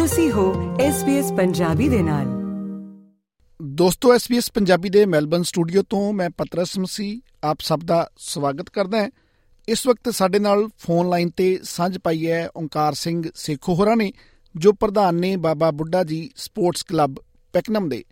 ਤੁਸੀਂ 0.00 0.32
ਹੋ 0.32 0.76
SBS 0.76 1.34
ਪੰਜਾਬੀ 1.36 1.88
ਦੇ 1.88 2.02
ਨਾਲ। 2.02 2.24
ਦੋਸਤੋ 3.62 4.14
SBS 4.14 4.48
ਪੰਜਾਬੀ 4.54 4.88
ਦੇ 4.88 5.06
ਮੈਲਬਨ 5.06 5.42
ਸਟੂਡੀਓ 5.42 5.82
ਤੋਂ 5.82 6.12
ਮੈਂ 6.12 6.30
ਪਤਰਸ 6.30 6.78
ਮਸੀ 6.78 7.22
ਆਪ 7.44 7.56
ਸਭ 7.60 7.80
ਦਾ 7.84 8.10
ਸਵਾਗਤ 8.18 8.70
ਕਰਦਾ 8.70 9.02
ਹਾਂ। 9.02 9.10
ਇਸ 9.68 9.86
ਵਕਤ 9.86 10.14
ਸਾਡੇ 10.14 10.38
ਨਾਲ 10.38 10.68
ਫੋਨ 10.78 11.08
ਲਾਈਨ 11.08 11.30
ਤੇ 11.30 11.58
ਸਾਂਝ 11.62 11.98
ਪਾਈ 11.98 12.30
ਹੈ 12.30 12.48
ਓੰਕਾਰ 12.56 12.94
ਸਿੰਘ 12.94 13.22
ਸੇਖੋ 13.34 13.74
ਹੋਰਾਂ 13.74 13.96
ਨੇ, 13.96 14.12
ਜੋ 14.56 14.72
ਪ੍ਰਧਾਨ 14.72 15.14
ਨੇ 15.14 15.36
ਬਾਬਾ 15.36 15.70
ਬੁੱਢਾ 15.70 16.04
ਜੀ 16.04 16.30
ਸਪੋਰਟਸ 16.36 16.82
ਕਲੱਬ 16.82 17.14
ਪੈਕਨਮ 17.52 17.88
ਦੇ। 17.88 18.04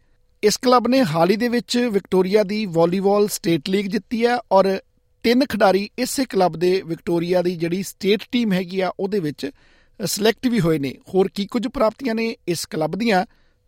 ਇਸ 0.43 0.57
ਕਲੱਬ 0.57 0.89
ਨੇ 0.89 1.05
ਹਾਲ 1.05 1.31
ਹੀ 1.31 1.37
ਦੇ 1.37 1.49
ਵਿੱਚ 1.49 1.89
ਵਿਕਟੋਰੀਆ 1.93 2.43
ਦੀ 2.43 2.67
ਵਾਲੀਬਾਲ 2.67 3.29
ਸਟੇਟ 3.29 3.69
ਲੀਗ 3.69 3.87
ਜਿੱਤੀ 3.87 4.27
ਹੈ 4.27 4.39
ਔਰ 4.53 4.79
ਤਿੰਨ 5.23 5.47
ਖਿਡਾਰੀ 5.47 5.91
ਇਸੇ 5.99 6.25
ਕਲੱਬ 6.25 6.57
ਦੇ 6.57 6.83
ਵਿਕਟੋਰੀਆ 6.87 7.43
ਦੀ 7.43 7.57
ਜਿਹੜੀ 7.57 7.83
ਸਟੇਟ 7.83 8.21
ਟੀਮ 8.33 8.53
ਹੈਗੀ 8.53 8.81
ਆ, 8.81 8.93
ਉਹਦੇ 9.01 9.21
ਵਿੱਚ 9.21 9.51
ਸਿਲੈਕਟ 10.07 10.47
ਵੀ 10.47 10.61
ਹੋਏ 10.61 10.79
ਨੇ। 10.79 10.93
ਹੋਰ 11.15 11.29
ਕੀ 11.35 11.47
ਕੁਝ 11.47 11.67
ਪ੍ਰਾਪਤੀਆਂ 11.69 12.15
ਨੇ 12.15 12.35
ਇਸ 12.49 12.65
ਕਲੱਬ 12.67 12.97
ਦੀਆਂ? 12.97 13.25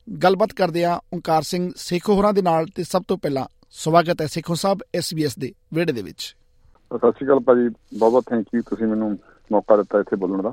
ਗੱਲਬਾਤ 0.08 0.52
ਕਰਦੇ 0.52 0.84
ਆ 0.84 0.98
ਓੰਕਾਰ 1.14 1.42
ਸਿੰਘ 1.42 1.70
ਸੇਖੋ 1.76 2.14
ਹੋਰਾਂ 2.14 2.32
ਦੇ 2.32 2.42
ਨਾਲ 2.42 2.66
ਤੇ 2.76 2.84
ਸਭ 2.84 3.02
ਤੋਂ 3.08 3.16
ਪਹਿਲਾਂ 3.18 3.44
ਸਵਾਗਤ 3.74 4.20
ਹੈ 4.22 4.26
ਸੇਖੋ 4.26 4.54
ਸਾਹਿਬ 4.54 4.82
SBS 4.98 5.34
ਦੇ 5.38 5.52
ਵਿਹੜੇ 5.74 5.92
ਦੇ 5.92 6.02
ਵਿੱਚ। 6.02 6.20
ਸਤਿ 6.20 7.10
ਸ਼੍ਰੀ 7.10 7.26
ਅਕਾਲ 7.26 7.40
ਭਾਜੀ 7.40 7.68
ਬਹੁਤ 7.98 8.12
ਬਹੁਤ 8.12 8.24
ਥੈਂਕ 8.30 8.46
ਯੂ 8.54 8.62
ਤੁਸੀਂ 8.70 8.86
ਮੈਨੂੰ 8.86 9.10
ਮੌਕਾ 9.50 9.76
ਦਿੱਤਾ 9.76 10.00
ਇੱਥੇ 10.00 10.16
ਬੋਲਣ 10.16 10.42
ਦਾ। 10.42 10.52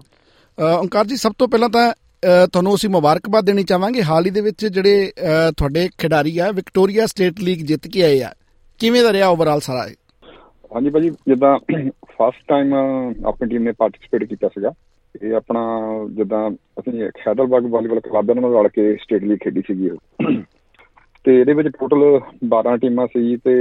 ਓੰਕਾਰ 0.58 1.06
ਜੀ 1.06 1.16
ਸਭ 1.18 1.34
ਤੋਂ 1.40 1.48
ਪਹਿਲਾਂ 1.48 1.70
ਤਾਂ 1.70 1.94
ਤੁਹਾਨੂੰ 2.48 2.76
ਅਸੀਂ 2.76 2.90
ਮੁਬਾਰਕਬਾਦ 2.90 3.46
ਦੇਣੀ 3.46 3.64
ਚਾਹਾਂਗੇ। 3.64 4.04
ਹਾਲ 4.04 4.26
ਹੀ 4.26 4.32
ਦੇ 4.32 4.42
ਵਿੱਚ 4.42 4.66
ਜਿਹੜੇ 4.66 5.12
ਤੁਹਾਡੇ 5.58 5.88
ਖਿਡਾਰੀ 5.98 6.38
ਆ 6.38 6.52
ਵਿਕਟੋਰੀਆ 6.52 7.06
ਸਟੇਟ 7.06 7.40
ਲੀਗ 7.40 7.66
ਜਿੱਤ 7.68 7.88
ਕੇ 7.88 8.04
ਆਏ 8.04 8.22
ਆ। 8.22 8.34
ਕਿਵੇਂ 8.80 9.04
ਦਾ 9.04 9.14
ਰਿਹਾ 9.14 9.28
ਓਵਰਆਲ 9.30 9.60
ਸਾਰਾ 9.60 9.88
ਹਾਂਜੀ 10.74 10.90
ਭਾਜੀ 10.90 11.10
ਜਿੱਦਾਂ 11.28 11.58
ਫਸਟ 11.60 12.44
ਟਾਈਮ 12.48 12.74
ਆਪਣੀ 12.74 13.50
ਟੀਮ 13.50 13.64
ਨੇ 13.64 13.72
ਪਾਰਟਿਸਿਪੇਟ 13.72 14.24
ਕੀਤਾ 14.30 14.48
ਸੀਗਾ। 14.48 14.72
ਇਹ 15.24 15.34
ਆਪਣਾ 15.34 15.80
ਜਿੱਦਾਂ 16.12 16.52
ਅਸੀਂ 16.52 17.10
ਖੈਦਰਬਾਗ 17.10 17.66
ਵਾਲੀਬਾਲ 17.66 18.00
ਕਲੱਬ 18.00 18.32
ਨਾਲ 18.32 18.54
ਰਲ 18.54 18.68
ਕੇ 18.68 18.96
ਸਟੇਟ 18.96 19.24
ਲੀਗ 19.24 19.38
ਖੇਡੀ 19.38 19.62
ਸੀਗੀ 19.62 19.90
ਤੇ 21.24 21.42
ਇਹਦੇ 21.42 21.54
ਵਿੱਚ 21.54 21.68
ਟੋਟਲ 21.68 22.20
12 22.48 22.78
ਟੀਮਾਂ 22.78 23.08
ਸੀ 23.08 23.38
ਤੇ 23.38 23.54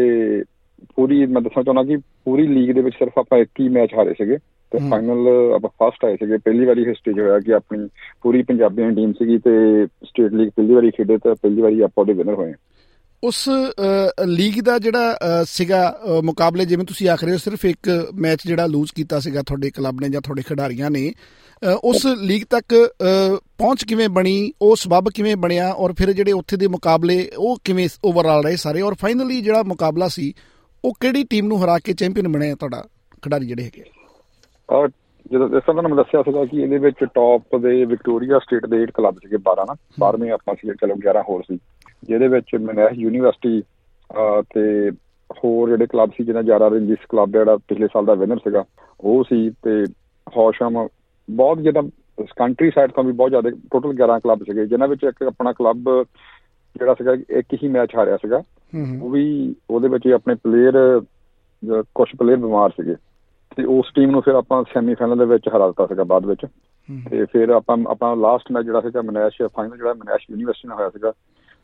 ਪੂਰੀ 0.96 1.26
ਮੈਂ 1.26 1.42
ਦੱਸਣਾ 1.42 1.62
ਚਾਹੁੰਦਾ 1.62 1.84
ਕਿ 1.84 1.96
ਪੂਰੀ 1.96 2.46
ਲੀਗ 2.46 2.74
ਦੇ 2.74 2.80
ਵਿੱਚ 2.80 2.96
ਸਿਰਫ 2.98 3.12
ਆਪਾਂ 3.18 3.38
ਇੱਕ 3.38 3.50
ਹੀ 3.60 3.68
ਮੈਚ 3.68 3.94
ਹਾਰੇ 3.98 4.12
ਸੀਗੇ 4.12 4.38
ਤੇ 4.70 4.78
ਫਾਈਨਲ 4.90 5.28
ਆਪਾਂ 5.54 5.70
ਫਸਟ 5.70 6.04
ਆਏ 6.04 6.16
ਸੀਗੇ। 6.16 6.36
ਪਹਿਲੀ 6.36 6.64
ਵਾਰੀ 6.64 6.86
ਹਿਸਟਰੀ 6.86 7.14
'ਚ 7.14 7.20
ਹੋਇਆ 7.20 7.38
ਕਿ 7.38 7.54
ਆਪਣੀ 7.54 7.88
ਪੂਰੀ 8.22 8.42
ਪੰਜਾਬੀਆਂ 8.42 8.92
ਟੀਮ 8.92 9.12
ਸੀਗੀ 9.12 9.38
ਤੇ 9.38 9.86
ਸਟੇਟ 9.86 10.32
ਲੀਗ 10.32 10.48
ਪਹਿਲੀ 10.48 10.74
ਵਾਰੀ 10.74 10.90
ਖੇਡੇ 10.90 11.18
ਤੇ 11.18 11.34
ਪਹਿਲੀ 11.34 11.62
ਵਾਰੀ 11.62 11.80
ਆਪਾਂ 11.80 12.02
ਉਹਦੇ 12.02 12.12
ਵਿਨਰ 12.12 12.34
ਹੋਏ। 12.34 12.52
ਉਸ 13.26 13.48
ਲੀਗ 14.26 14.60
ਦਾ 14.64 14.78
ਜਿਹੜਾ 14.78 15.44
ਸੀਗਾ 15.48 15.80
ਮੁਕਾਬਲੇ 16.24 16.64
ਜਿਵੇਂ 16.64 16.84
ਤੁਸੀਂ 16.86 17.08
ਆਖ 17.08 17.24
ਰਹੇ 17.24 17.32
ਹੋ, 17.32 17.38
ਸਿਰਫ 17.38 17.64
ਇੱਕ 17.64 17.88
ਮੈਚ 18.14 18.46
ਜਿਹੜਾ 18.46 18.66
ਲੂਜ਼ 18.66 18.92
ਕੀਤਾ 18.96 19.20
ਸੀਗਾ 19.20 19.42
ਤੁਹਾਡੇ 19.42 19.70
ਕਲੱਬ 19.70 20.00
ਨੇ 20.00 20.08
ਜਾਂ 20.08 20.20
ਤੁਹਾਡੇ 20.20 20.42
ਖਿਡਾਰੀਆਂ 20.48 20.90
ਨੇ 20.90 21.12
ਉਸ 21.84 22.06
ਲੀਗ 22.20 22.42
ਤੱਕ 22.50 22.74
ਪਹੁੰਚ 23.58 23.84
ਕਿਵੇਂ 23.84 24.08
ਬਣੀ, 24.08 24.52
ਉਹ 24.62 24.76
ਸਬਬ 24.76 25.08
ਕਿਵੇਂ 25.14 25.36
ਬਣਿਆ 25.36 25.70
ਔਰ 25.72 25.92
ਫਿਰ 25.98 26.12
ਜਿਹੜੇ 26.12 26.32
ਉੱਥੇ 26.32 26.56
ਦੇ 26.56 26.66
ਮੁਕਾਬਲੇ, 26.68 27.18
ਉਹ 27.36 27.58
ਕਿਵੇਂ 27.64 27.88
ਓਵਰਆਲ 28.04 28.42
ਰਹੇ 28.44 28.56
ਸਾਰੇ 28.56 28.80
ਔਰ 28.82 28.94
ਫਾਈਨਲੀ 29.00 29.40
ਜਿਹੜਾ 29.40 29.62
ਮੁਕਾਬਲਾ 29.66 30.08
ਸੀ, 30.08 30.32
ਉਹ 30.84 30.94
ਕਿਹੜੀ 31.00 31.24
ਟੀਮ 31.30 31.46
ਨੂੰ 31.46 31.62
ਹਰਾ 31.64 31.78
ਕੇ 31.78 31.92
ਚੈਂਪੀਅਨ 31.94 32.28
ਬਣਿਆ 32.32 32.54
ਤੁਹਾਡਾ 32.54 32.84
ਖਿਡਾਰੀ 33.22 33.46
ਜਿਹੜੇ 33.46 33.64
ਹੈਗੇ 33.64 33.84
ਔਰ 34.68 34.88
ਜਦੋਂ 35.32 35.48
ਇਸ 35.48 35.62
ਤਰ੍ਹਾਂ 35.66 35.82
ਮੈਂ 35.82 35.96
ਦੱਸਿਆ 35.96 36.22
ਸੀਗਾ 36.22 36.44
ਕਿ 36.44 36.62
ਇਹਦੇ 36.62 36.78
ਵਿੱਚ 36.78 37.04
ਟੌਪ 37.14 37.56
ਦੇ 37.62 37.84
ਵਿਕਟੋਰੀਆ 37.84 38.38
ਸਟੇਟ 38.38 38.66
ਦੇ 38.66 38.82
8 38.82 38.90
ਕਲੱਬ 38.94 39.18
ਸੀਗੇ 39.22 39.36
12 39.48 39.64
ਨਾ 39.68 39.74
12ਵੇਂ 40.02 40.30
ਆਪਾਂ 40.32 40.54
ਸੀ 40.54 40.74
ਚਲੋ 40.80 40.94
11 41.06 41.22
ਹੋਰ 41.28 41.42
ਸੀ। 41.42 41.58
ਜਿਹਦੇ 42.08 42.28
ਵਿੱਚ 42.28 42.54
ਮਨੈਸ਼ 42.60 42.98
ਯੂਨੀਵਰਸਿਟੀ 42.98 43.62
ਤੇ 44.54 44.90
ਹੋਰ 45.32 45.68
ਜਿਹੜੇ 45.68 45.86
ਕਲੱਬ 45.86 46.10
ਸੀ 46.10 46.24
ਜਿਹਨਾਂ 46.24 46.42
ਜਾਰਾ 46.42 46.68
ਰੰਜਿਸ 46.68 46.98
ਕਲੱਬ 47.08 47.32
ਜਿਹੜਾ 47.32 47.56
ਪਿਛਲੇ 47.56 47.86
ਸਾਲ 47.86 48.04
ਦਾ 48.04 48.14
ਵਿਨਰ 48.14 48.36
ਸੀਗਾ 48.36 48.64
ਉਹ 49.00 49.24
ਸੀ 49.24 49.50
ਤੇ 49.50 49.84
ਹੌਸ਼ਮ 50.36 50.88
ਬਹੁਤ 51.30 51.58
ਜ਼ਿਆਦਾ 51.58 51.82
ਕੰਟਰੀ 52.36 52.70
ਸਾਈਡ 52.70 52.90
ਤੋਂ 52.90 53.04
ਵੀ 53.04 53.12
ਬਹੁਤ 53.12 53.30
ਜ਼ਿਆਦਾ 53.30 53.50
ਟੋਟਲ 53.50 53.88
11 53.88 54.18
ਕਲੱਬ 54.18 54.42
ਸੀਗੇ 54.42 54.66
ਜਿਨ੍ਹਾਂ 54.66 54.88
ਵਿੱਚ 54.88 55.04
ਇੱਕ 55.04 55.22
ਆਪਣਾ 55.22 55.52
ਕਲੱਬ 55.52 56.04
ਜਿਹੜਾ 56.76 56.94
ਸੀਗਾ 56.94 57.12
ਇੱਕ 57.12 57.54
ਹੀ 57.62 57.68
ਮੈਚ 57.68 57.90
ਹਾਰਿਆ 57.96 58.16
ਸੀਗਾ। 58.16 58.42
ਉਹ 59.02 59.10
ਵੀ 59.10 59.54
ਉਹਦੇ 59.70 59.88
ਵਿੱਚ 59.88 60.08
ਆਪਣੇ 60.08 60.34
ਪਲੇਅਰ 60.34 61.00
ਕੁਝ 61.94 62.08
ਪਲੇਅਰ 62.18 62.36
ਬਿਮਾਰ 62.36 62.70
ਸੀਗੇ। 62.70 62.94
ਤੇ 63.56 63.64
ਉਸ 63.64 63.86
ਟੀਮ 63.94 64.10
ਨੂੰ 64.10 64.22
ਫਿਰ 64.22 64.34
ਆਪਾਂ 64.34 64.64
ਸੈਮੀਫਾਈਨਲ 64.74 65.18
ਦੇ 65.18 65.24
ਵਿੱਚ 65.24 65.48
ਹਰਾ 65.56 65.66
ਦਿੱਤਾ 65.66 65.86
ਸੀਗਾ 65.86 66.04
ਬਾਅਦ 66.04 66.26
ਵਿੱਚ। 66.26 66.46
ਤੇ 67.10 67.24
ਫਿਰ 67.24 67.48
ਆਪਾਂ 67.48 67.76
ਆਪਣਾ 67.88 68.14
ਲਾਸਟ 68.14 68.52
ਮੈਚ 68.52 68.64
ਜਿਹੜਾ 68.64 68.80
ਸੀਗਾ 68.80 69.02
ਮਨੈਸ਼ 69.02 69.42
ਫਾਈਨਲ 69.42 69.76
ਜਿਹੜਾ 69.76 69.94
ਮਨੈਸ਼ 69.94 70.26
ਯੂਨੀਵਰਸਿਟੀ 70.30 70.68
ਨਾਲ 70.68 70.78
ਹੋਇਆ 70.78 70.90
ਸੀਗਾ 70.90 71.12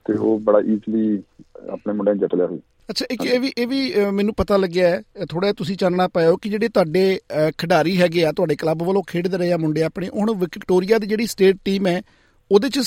ਤੇ 0.04 0.12
ਉਹ 0.12 0.38
ਬੜਾ 0.40 0.60
ਈਜ਼ਲੀ 0.60 1.22
ਆਪਣੇ 1.70 1.92
ਮੁੰਡਿਆਂ 1.94 2.16
ਜਿੱਤ 2.16 2.34
ਲਿਆ 2.34 2.46
ਸੀ। 2.46 2.58
ਅੱਛਾ 2.90 3.06
ਇੱਕ 3.10 3.24
ਇਹ 3.26 3.40
ਵੀ 3.40 3.52
ਇਹ 3.58 3.66
ਵੀ 3.66 3.92
ਮੈਨੂੰ 4.12 4.34
ਪਤਾ 4.34 4.56
ਲੱਗਿਆ 4.56 4.88
ਹੈ 4.88 5.02
ਥੋੜਾ 5.30 5.52
ਤੁਸੀਂ 5.52 5.76
ਚਾਨਣਾ 5.76 6.08
ਪਾਇਓ 6.08 6.36
ਕਿ 6.36 6.48
ਜਿਹੜੇ 6.48 6.68
ਤੁਹਾਡੇ 6.68 7.18
ਖਿਡਾਰੀ 7.58 8.00
ਹੈਗੇ 8.00 8.24
ਆ 8.24 8.32
ਤੁਹਾਡੇ 8.32 8.56
ਕਲੱਬ 8.56 8.82
ਵੱਲੋਂ 8.82 9.02
ਖੇਡਦੇ 9.06 9.38
ਰਹੇ 9.38 9.52
ਆ 9.52 9.56
ਮੁੰਡੇ 9.56 9.82
ਆਪਣੇ 9.82 10.08
ਹੁਣ 10.08 10.34
ਵਿਕਟੋਰੀਆ 10.34 10.98
ਦੀ 10.98 11.06
ਜਿਹੜੀ 11.06 11.26
ਸਟੇਟ 11.26 11.56
ਟੀਮ 11.64 11.86
ਹੈ 11.86 12.02
ਉਹਦੇ 12.50 12.68
ਚ 12.68 12.78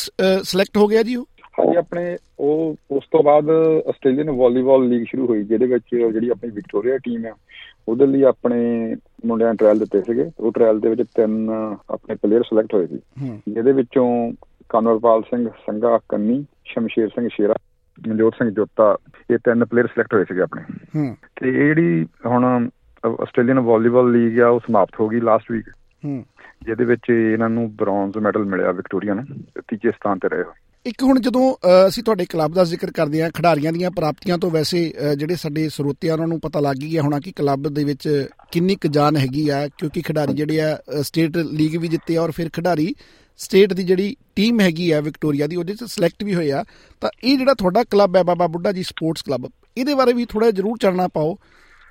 ਸਿਲੈਕਟ 0.43 0.77
ਹੋ 0.77 0.87
ਗਿਆ 0.87 1.03
ਜੀ 1.03 1.15
ਉਹ? 1.15 1.25
ਹਾਂਜੀ 1.59 1.75
ਆਪਣੇ 1.77 2.17
ਉਹ 2.39 2.75
ਉਸ 2.91 3.03
ਤੋਂ 3.11 3.23
ਬਾਅਦ 3.23 3.49
ਆਸਟ੍ਰੇਲੀਅਨ 3.89 4.29
ਵਾਲੀਬਾਲ 4.29 4.87
ਲੀਗ 4.89 5.05
ਸ਼ੁਰੂ 5.05 5.27
ਹੋਈ 5.27 5.43
ਜਿਹਦੇ 5.43 5.65
ਵਿੱਚ 5.65 5.83
ਜਿਹੜੀ 5.95 6.29
ਆਪਣੀ 6.29 6.49
ਵਿਕਟੋਰੀਆ 6.51 6.97
ਟੀਮ 6.97 7.25
ਹੈ 7.25 7.31
ਉਹਦੇ 7.87 8.05
ਲਈ 8.05 8.21
ਆਪਣੇ 8.21 8.95
ਮੁੰਡਿਆਂ 9.25 9.53
ਟ੍ਰਾਇਲ 9.53 9.79
ਦਿੱਤੇ 9.79 10.01
ਸੀਗੇ 10.01 10.31
ਉਹ 10.39 10.51
ਟ੍ਰਾਇਲ 10.51 10.79
ਦੇ 10.79 10.89
ਵਿੱਚ 10.89 11.01
ਤਿੰਨ 11.15 11.49
ਆਪਣੇ 11.89 12.15
ਪਲੇਅਰ 12.15 12.43
ਸਿਲੈਕਟ 12.43 12.73
ਹੋਏ 12.73 12.87
ਸੀ। 12.87 12.99
ਜਿਹਦੇ 13.53 13.71
ਵਿੱਚੋਂ 13.71 14.33
ਕਨਵਰਪਾਲ 14.69 15.21
ਸਿੰਘ 15.21 15.49
ਸੰਘਾ 15.49 15.99
ਕੰਨੀ 16.09 16.45
ਸ਼ਮਸ਼ੀਰ 16.65 17.07
ਸਿੰਘ 17.07 17.27
ਸ਼ੇਰਾ 17.27 17.55
ਮਨਜੋਤ 18.07 18.33
ਸਿੰਘ 18.33 18.49
ਜੋਤਾ 18.49 18.97
ਇਹ 19.31 19.37
ਤਿੰਨ 19.37 19.65
ਪਲੇਅਰ 19.65 19.87
ਸਿਲੈਕਟ 19.87 20.13
ਹੋਏ 20.13 20.23
ਸੀਗੇ 20.23 20.41
ਆਪਣੇ। 20.41 20.61
ਹੂੰ। 20.95 21.17
ਤੇ 21.35 21.49
ਇਹ 21.49 21.53
ਜਿਹੜੀ 21.53 22.05
ਹੁਣ 22.25 22.69
ਆਸਟ੍ਰੇਲੀਅਨ 23.05 23.59
ਵਾਲੀਬਾਲ 23.59 24.11
ਲੀਗ 24.11 24.39
ਆ 24.39 24.47
ਉਹ 24.47 24.59
ਸਮਾਪਤ 24.59 24.99
ਹੋ 24.99 25.07
ਗਈ 25.09 25.19
ਲਾਸਟ 25.19 25.51
ਵੀਕ 25.51 25.69
ਹੂੰ। 26.05 26.25
ਜਿਹਦੇ 26.65 26.85
ਵਿੱਚ 26.85 27.09
ਇਹਨਾਂ 27.09 27.49
ਨੂੰ 27.49 27.75
ਬ੍ਰੌਂਜ਼ 27.75 28.17
ਮੈਡਲ 28.17 28.45
ਮਿਲਿਆ 28.45 28.71
ਵਿਕਟੋਰੀਆ 28.71 29.13
ਨੂੰ 29.13 29.25
ਤੀਜੇ 29.67 29.91
ਸਥਾਨ 29.91 30.19
ਤੇ 30.19 30.27
ਰਹੇ 30.27 30.43
ਇੱਕ 30.85 31.03
ਹੁਣ 31.03 31.19
ਜਦੋਂ 31.19 31.55
ਅਸੀਂ 31.87 32.03
ਤੁਹਾਡੇ 32.03 32.25
ਕਲੱਬ 32.25 32.53
ਦਾ 32.53 32.63
ਜ਼ਿਕਰ 32.63 32.91
ਕਰਦੇ 32.91 33.23
ਹਾਂ 33.23 33.29
ਖਿਡਾਰੀਆਂ 33.29 33.73
ਦੀਆਂ 33.73 33.91
ਪ੍ਰਾਪਤੀਆਂ 33.91 34.37
ਤੋਂ 34.37 34.51
ਵੈਸੇ 34.51 34.93
ਜਿਹੜੇ 35.17 35.35
ਸਾਡੇ 35.35 35.69
ਸਰੋਤਿਆਂ 35.69 36.13
ਉਹਨਾਂ 36.13 36.27
ਨੂੰ 36.27 36.39
ਪਤਾ 36.39 36.59
ਲੱਗ 36.59 36.75
ਗਿਆ 36.75 37.01
ਹੋਣਾ 37.01 37.19
ਕਿ 37.19 37.31
ਕਲੱਬ 37.31 37.67
ਦੇ 37.67 37.83
ਵਿੱਚ 37.83 38.27
ਕਿੰਨੀ 38.51 38.75
ਕੁ 38.75 38.87
ਜਾਨ 38.87 39.17
ਹੈਗੀ 39.17 39.49
ਆ 39.49 39.67
ਕਿਉਂਕਿ 39.67 40.01
ਖਿਡਾਰੀ 40.01 40.33
ਜਿਹੜੇ 40.33 40.61
ਆ 40.61 40.77
ਸਟੇਟ 41.01 41.37
ਲੀਗ 41.37 41.75
ਵੀ 41.75 41.87
ਜਿੱਤੇ 41.87 42.17
ਔਰ 42.17 42.31
ਫਿਰ 42.31 42.49
ਖਿਡਾਰੀ 42.53 42.95
ਸਟੇਟ 43.38 43.73
ਦੀ 43.73 43.84
ਜਿਹੜੀ 43.84 44.16
ਟੀਮ 44.35 44.59
ਹੈਗੀ 44.59 44.91
ਆ 44.91 45.01
ਵਿਕਟੋਰੀਆ 45.01 45.47
ਦੀ, 45.47 45.56
ਉਹਦੇ 45.56 45.73
ਚ 45.73 45.84
ਸਿਲੈਕਟ 45.84 46.23
ਵੀ 46.23 46.35
ਹੋਏ 46.35 46.51
ਆ। 46.51 46.63
ਤਾਂ 47.01 47.09
ਇਹ 47.23 47.38
ਜਿਹੜਾ 47.38 47.53
ਤੁਹਾਡਾ 47.53 47.84
ਕਲੱਬ 47.84 48.16
ਹੈ 48.16 48.23
ਬਾਬਾ 48.23 48.47
ਬੁੱਢਾ 48.47 48.72
ਜੀ 48.72 48.84
ਸਪੋਰਟਸ 48.84 49.22
ਕਲੱਬ, 49.22 49.50
ਇਹਦੇ 49.78 49.94
ਬਾਰੇ 49.94 50.13
ਵੀ 50.13 50.25
ਥੋੜਾ 50.25 50.51
ਜ਼ਰੂਰ 50.51 50.78
ਜਾਣਨਾ 50.81 51.07
ਪਾਓ। 51.07 51.35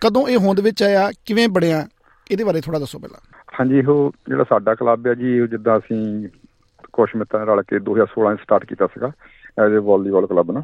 ਕਦੋਂ 0.03 0.29
ਇਹ 0.29 0.39
ਹੋਂਦ 0.39 0.61
ਵਿੱਚ 0.61 0.83
ਆਇਆ, 0.83 1.11
ਕਿਵੇਂ 1.27 1.49
ਬਣਿਆ, 1.49 1.87
ਇਹਦੇ 2.31 2.45
ਬਾਰੇ 2.45 2.61
ਥੋੜਾ 2.61 2.79
ਦੱਸੋ 2.79 2.99
ਪਹਿਲਾਂ। 2.99 3.21
ਹਾਂਜੀ 3.61 3.81
ਉਹ 3.81 4.13
ਜਿਹੜਾ 4.29 4.45
ਸਾਡਾ 4.45 4.75
ਕਲੱਬ 4.75 5.07
ਹੈ 5.07 5.15
ਜੀ 5.15 5.41
ਉਹ 5.41 5.47
ਜਿੱਦਾਂ 5.47 5.79
ਅਸੀਂ 5.79 6.29
ਕੁਝ 6.93 7.09
ਮਿੱਤਰਾਂ 7.17 7.47
ਨਾਲ 7.47 7.57
ਰਲ 7.57 7.63
ਕੇ 7.63 7.79
2016 7.79 8.35
ਚ 8.35 8.41
ਸਟਾਰਟ 8.41 8.65
ਕੀਤਾ 8.65 8.87
ਸੀਗਾ, 8.87 9.13
ਐਜ਼ 9.65 9.77
ਅ 9.77 9.81
ਵਾਲੀਬਾਲ 9.81 10.27
ਕਲੱਬ 10.27 10.51
ਨਾ। 10.51 10.63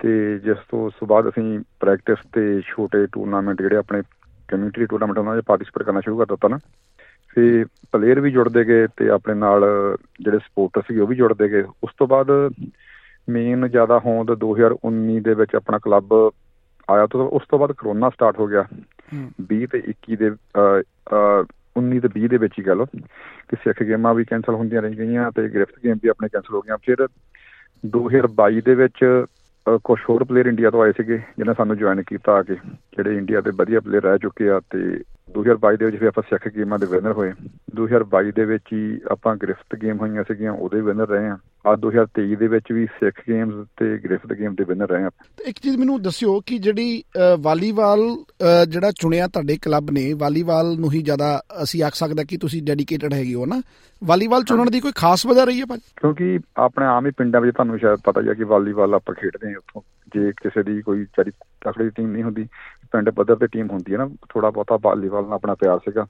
ਤੇ 0.00 0.38
ਜਿਸ 0.38 0.56
ਤੋਂ 0.70 0.86
ਉਸ 0.86 0.94
ਤੋਂ 1.00 1.08
ਬਾਅਦ 1.08 1.28
ਅਸੀਂ 1.28 1.60
ਪ੍ਰੈਕਟਿਸ 1.80 2.18
ਤੇ 2.32 2.60
ਛੋਟੇ 2.60 3.06
ਟੂਰਨਾਮੈਂਟ 3.06 3.62
ਜਿਹੜੇ 3.62 3.76
ਆਪਣੇ 3.76 4.02
ਕਮਿਊਨਿਟੀ 4.48 4.86
ਟੂਰਨਾਮੈਂਟ 4.86 5.18
ਉਹਨਾਂ 5.18 5.36
'ਚ 5.36 5.44
ਪਾਰਟਿਸਿਪੇਟ 5.44 5.82
ਕਰਨਾ 5.82 6.00
ਸ਼ੁਰੂ 6.00 6.18
ਕਰ 6.18 6.26
ਦਿੱਤਾ 6.26 6.48
ਨਾ। 6.48 6.58
ਫੇ 7.34 7.64
ਪਲੇਅਰ 7.92 8.20
ਵੀ 8.20 8.30
ਜੁੜਦੇ 8.30 8.64
ਗਏ 8.64 8.86
ਤੇ 8.96 9.08
ਆਪਣੇ 9.08 9.34
ਨਾਲ 9.34 9.64
ਜਿਹੜੇ 10.20 10.38
ਸਪੋਰਟਰ 10.38 10.82
ਸੀ 10.82 10.98
ਉਹ 11.00 11.06
ਵੀ 11.06 11.16
ਜੁੜਦੇ 11.16 11.48
ਗਏ। 11.48 11.62
ਉਸ 11.62 11.90
ਤੋਂ 11.98 12.06
ਬਾਅਦ 12.06 12.30
ਮੇਨ 13.28 13.68
ਜ਼ਿਆਦਾ 13.68 13.98
ਹੋਂਦ 13.98 14.30
2019 14.44 15.20
ਦੇ 15.20 15.34
ਵਿੱਚ 15.34 15.54
ਆਪਣਾ 15.54 15.78
ਕਲੱਬ 15.78 16.14
ਆਇਆ 16.90 17.06
ਤੋਂ 17.06 17.28
ਉਸ 17.30 17.42
ਤੋਂ 17.50 17.58
ਬਾਅਦ 17.58 17.72
ਕਰੋਨਾ 17.72 18.10
ਸਟਾਰਟ 18.10 18.38
ਹੋ 18.38 18.46
ਗਿਆ। 18.46 18.64
20 19.52 19.66
ਤੇ 19.66 19.82
21 19.88 20.16
ਦੇ 20.16 20.30
19 21.78 22.00
ਤੇ 22.00 22.08
20 22.20 22.28
ਦੇ 22.28 22.36
ਵਿੱਚ 22.36 22.54
ਹੀ 22.58 22.66
ਗੱਲ 22.66 22.84
ਕਿ 23.48 23.56
ਸਿੱਖ 23.56 23.82
ਗੇਮਾਂ 23.82 24.14
ਵੀ 24.14 24.24
ਕੈਨਸਲ 24.24 24.54
ਹੁੰਦੀਆਂ 24.54 24.82
ਰਹਿ 24.82 24.94
ਗਈਆਂ 24.94 25.30
ਤੇ 25.30 25.48
ਗ੍ਰਿਫਟ 25.48 25.78
ਗੇਮ 25.84 25.98
ਵੀ 26.02 26.08
ਆਪਣੇ 26.08 26.28
ਕੈਨਸਲ 26.28 26.54
ਹੋ 26.54 26.60
ਗਈਆਂ। 26.60 26.76
ਫਿਰ 26.86 27.06
2022 27.84 28.60
ਦੇ 28.60 28.74
ਵਿੱਚ 28.74 29.24
ਕੁਝ 29.84 30.00
ਹੋਰ 30.08 30.24
ਪਲੇਅਰ 30.24 30.46
ਇੰਡੀਆ 30.46 30.70
ਤੋਂ 30.70 30.82
ਆਏ 30.82 30.92
ਸੀਗੇ 30.92 31.18
ਜਿਨ੍ਹਾਂ 31.38 31.54
ਸਾਨੂੰ 31.54 31.76
ਜੁਆਇਨ 31.76 32.02
ਕੀਤਾ 32.02 32.32
ਆ 32.32 32.42
ਕੇ 32.42 32.54
ਜਿਹੜੇ 32.96 33.16
ਇੰਡੀਆ 33.16 33.40
ਦੇ 33.40 33.50
ਵਧੀਆ 33.56 33.80
ਪਲੇਅਰ 33.80 34.02
ਰਹਿ 34.02 34.18
ਚੁੱਕੇ 34.18 34.48
ਆ 34.50 34.60
ਤੇ 34.70 35.00
2022 35.34 35.76
ਦੇ 35.76 35.84
ਵਿੱਚ 35.84 35.96
ਵੀ 36.00 36.06
ਆਪਾਂ 36.06 36.22
ਸਿੱਖ 36.22 36.48
ਗੇਮਾਂ 36.54 36.78
ਦੇ 36.78 36.86
ਵਿਨਰ 36.86 37.12
ਹੋਏ। 37.12 37.32
2022 37.76 38.30
ਦੇ 38.36 38.44
ਵਿੱਚ 38.44 38.72
ਹੀ 38.72 39.00
ਆਪਾਂ 39.10 39.34
ਗ੍ਰਿਫਟ 39.36 39.76
ਗੇਮ 39.82 39.98
ਹੋਈਆਂ 39.98 40.22
ਸੀਗੀਆਂ 40.22 40.52
ਉਹਦੇ 40.52 40.80
ਵਿਨਰ 40.80 41.08
ਰਹੇ 41.08 41.28
ਆ 41.28 41.36
ਆ 41.66 41.74
2023 41.76 42.34
ਦੇ 42.36 42.46
ਵਿੱਚ 42.48 42.72
ਵੀ 42.72 42.86
ਸਿੱਖ 42.86 43.20
ਗੇਮਸ 43.28 43.66
ਤੇ 43.76 43.86
ਗ੍ਰਿਫਟ 43.98 44.32
ਗੇਮ 44.32 44.54
ਦੇ 44.54 44.64
ਵਿਨਰ 44.64 44.88
ਰਹੇ 44.88 45.04
ਆ 45.04 45.10
ਇੱਕ 45.46 45.58
ਚੀਜ਼ 45.58 45.76
ਮੈਨੂੰ 45.76 46.00
ਦੱਸਿਓ 46.02 46.38
ਕਿ 46.46 46.58
ਜਿਹੜੀ 46.58 47.02
ਵਾਲੀਬਾਲ 47.40 48.00
ਜਿਹੜਾ 48.68 48.90
ਚੁਣਿਆ 49.00 49.28
ਤੁਹਾਡੇ 49.28 49.56
ਕਲੱਬ 49.62 49.90
ਨੇ 49.90 50.12
ਵਾਲੀਬਾਲ 50.12 50.74
ਨੂੰ 50.78 50.92
ਹੀ 50.92 51.02
ਜ਼ਿਆਦਾ 51.02 51.30
ਅਸੀਂ 51.62 51.82
ਆਖ 51.82 51.94
ਸਕਦਾ 51.94 52.24
ਕਿ 52.24 52.36
ਤੁਸੀਂ 52.36 52.62
ਡੈਡੀਕੇਟਡ 52.62 53.14
ਹੈਗੇ 53.14 53.34
ਹੋ 53.34 53.46
ਨਾ। 53.46 53.60
ਵਾਲੀਬਾਲ 54.02 54.44
ਚੁਣਨ 54.44 54.70
ਦੀ 54.70 54.80
ਕੋਈ 54.80 54.92
ਖਾਸ 54.94 55.26
ਵਜ੍ਹਾ 55.26 55.44
ਰਹੀ 55.44 55.60
ਹੈ 55.60 55.66
ਭਾਜੀ? 55.66 55.82
ਕਿਉਂਕਿ 55.96 56.38
ਆਪਣੇ 56.56 56.86
ਆਮ 56.86 57.06
ਹੀ 57.06 57.10
ਪਿੰਡਾਂ 57.10 57.40
ਵਿੱਚ 57.40 57.54
ਤੁਹਾਨੂੰ 57.54 57.78
ਸ਼ਾਇਦ 57.78 57.98
ਪਤਾ 58.04 58.20
ਹੀ 58.20 58.28
ਆ 58.28 58.34
ਕਿ 58.34 58.44
ਵਾਲੀਬਾਲ 58.44 58.94
ਆਪਾਂ 58.94 59.14
ਖੇਡਦੇ 59.14 59.48
ਹਾਂ 59.48 59.56
ਉੱਥੋਂ। 59.56 59.82
ਜੇ 60.14 60.32
ਕਿਸੇ 60.32 60.62
ਦੀ 60.62 60.80
ਕੋਈ 60.82 61.04
ਚਾਰੀ 61.04 61.30
ਤਕੜੀ 61.64 61.88
ਟੀਮ 61.90 62.10
ਨਹੀਂ 62.10 62.22
ਹੁੰਦੀ 62.22 62.46
ਪਿੰਡ 62.92 63.10
ਪੱਧਰ 63.10 63.36
ਤੇ 63.36 63.46
ਟੀਮ 63.46 63.70
ਹੁੰਦੀ 63.70 63.92
ਹੈ 63.92 63.98
ਨਾ 63.98 64.08
ਥੋੜਾ 64.28 64.50
ਬਹੁਤਾ 64.50 64.78
ਵਾਲੀਬਾਲ 64.82 65.24
ਨਾਲ 65.24 65.32
ਆਪਣਾ 65.32 65.54
ਪਿਆਰ 65.54 65.78
ਸੀਗਾ 65.78 66.06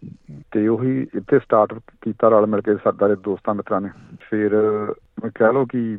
ਤੇ 0.52 0.68
ਉਹੀ 0.68 1.06
ਇੱਥੇ 1.14 1.38
ਸਟਾਰਟ 1.38 1.74
ਕੀਤਾ 2.00 2.28
ਰਲ 2.28 2.46
ਮਿਲ 2.46 2.60
ਕੇ 2.60 2.74
ਸਾਡੇ 2.74 3.14
ਦੋਸਤਾਂ 3.14 3.54
ਮਿੱਤਰਾਂ 3.54 3.80
ਨੇ। 3.80 3.88
ਫਿਰ 4.30 4.54
ਮੈਂ 5.22 5.30
ਕਹਿ 5.34 5.52
ਲਓ 5.52 5.64
ਕਿ 5.64 5.98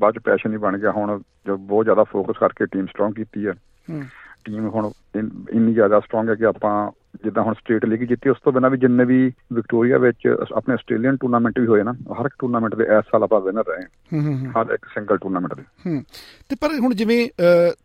ਬਾਅਦ 0.00 0.14
ਚ 0.14 0.18
ਪੈਸ਼ਨ 0.18 0.52
ਹੀ 0.52 0.56
ਬਣ 0.56 0.78
ਗਿਆ 0.78 0.90
ਹੁਣ 0.90 1.20
ਜੋ 1.46 1.56
ਬਹੁਤ 1.56 1.84
ਜ਼ਿਆਦਾ 1.84 2.04
ਫੋਕਸ 2.04 2.38
ਕਰਕੇ 2.38 2.66
ਟੀਮ 2.66 2.86
ਸਟਰੋਂਗ 2.86 3.14
ਕੀਤੀ 3.14 3.46
ਹੈ। 3.46 3.52
ਟੀਮ 4.44 4.68
ਹੁਣ 4.68 4.90
ਇੰਨੀ 5.52 5.72
ਜ਼ਿਆਦਾ 5.72 6.00
ਸਟਰੋਂਗ 6.00 6.28
ਹੈ 6.28 6.34
ਕਿ 6.34 6.44
ਆਪਾਂ 6.44 6.90
ਜਿੱਦਾਂ 7.24 7.42
ਹੁਣ 7.42 7.54
ਸਟੇਟ 7.54 7.84
ਲੀਗ 7.84 8.00
ਜਿੱਤੀ 8.00 8.30
ਉਸ 8.30 8.36
ਤੋਂ 8.44 8.52
ਬਿਨਾਂ 8.52 8.70
ਵੀ 8.70 8.78
ਜਿੰਨੇ 8.78 9.04
ਵੀ 9.04 9.32
ਵਿਕਟੋਰੀਆ 9.52 9.98
ਵਿੱਚ 9.98 10.36
ਆਪਣੇ 10.56 10.74
ਆਸਟ੍ਰੇਲੀਅਨ 10.74 11.16
ਟੂਰਨਾਮੈਂਟ 11.16 11.58
ਵੀ 11.60 11.66
ਹੋਏ 11.66 11.82
ਨਾ 11.82 11.92
ਹਰ 11.92 12.26
ਇੱਕ 12.26 12.34
ਟੂਰਨਾਮੈਂਟ 12.38 12.74
ਦੇ 12.74 12.84
ਇਸ 12.84 13.04
ਸਾਲ 13.12 13.22
ਆਪਾਂ 13.22 13.40
ਵਿਨਰ 13.40 13.64
ਰਹੇ 13.68 13.84
ਹਰ 14.50 14.74
ਇੱਕ 14.74 14.84
ਸਿੰਗਲ 14.84 15.16
ਟੂਰਨਾਮੈਂਟ 15.16 15.54
ਦੇ। 15.54 15.62
ਤੇ 16.48 16.56
ਪਰ 16.60 16.68
ਹੁਣ 16.80 16.94
ਜਿਵੇਂ 16.94 17.28